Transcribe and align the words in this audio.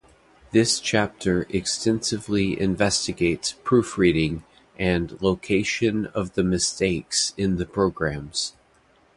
This 0.49 0.79
chapter 0.79 1.45
extensively 1.51 2.59
investigates 2.59 3.53
"proofreading" 3.63 4.43
and 4.75 5.21
location 5.21 6.07
of 6.07 6.33
the 6.33 6.43
mistakes 6.43 7.35
in 7.37 7.57
the 7.57 7.67
programs. 7.67 8.55